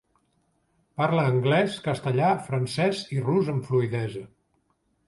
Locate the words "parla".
1.01-1.25